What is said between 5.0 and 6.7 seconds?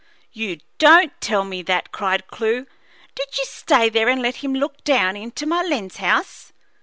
into my lens house?"